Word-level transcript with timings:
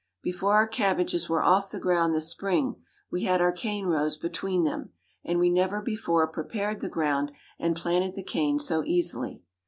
Before 0.23 0.55
our 0.55 0.65
cabbages 0.65 1.29
were 1.29 1.43
off 1.43 1.69
the 1.69 1.77
ground 1.79 2.15
this 2.15 2.27
spring, 2.27 2.77
we 3.11 3.25
had 3.25 3.39
our 3.39 3.51
cane 3.51 3.85
rows 3.85 4.17
between 4.17 4.63
them; 4.63 4.89
and 5.23 5.37
we 5.37 5.51
never 5.51 5.79
before 5.79 6.25
prepared 6.25 6.79
the 6.81 6.89
ground 6.89 7.31
and 7.59 7.75
planted 7.75 8.15
the 8.15 8.23
cane 8.23 8.57
so 8.57 8.83
easily. 8.83 9.43